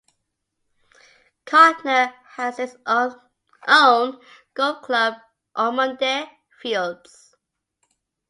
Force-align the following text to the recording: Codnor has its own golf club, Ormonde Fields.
Codnor 1.45 2.11
has 2.35 2.57
its 2.57 2.75
own 2.87 4.19
golf 4.55 4.81
club, 4.81 5.13
Ormonde 5.55 6.27
Fields. 6.59 7.35